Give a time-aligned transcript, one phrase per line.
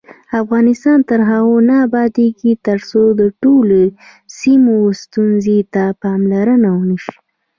[0.41, 3.79] افغانستان تر هغو نه ابادیږي، ترڅو د ټولو
[4.39, 7.15] سیمو ستونزو ته پاملرنه ونشي.